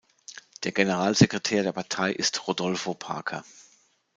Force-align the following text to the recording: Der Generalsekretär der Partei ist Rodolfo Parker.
Der 0.63 0.71
Generalsekretär 0.71 1.61
der 1.61 1.73
Partei 1.73 2.11
ist 2.11 2.47
Rodolfo 2.47 2.95
Parker. 2.95 3.43